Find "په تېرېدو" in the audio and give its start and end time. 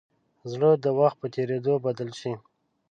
1.21-1.73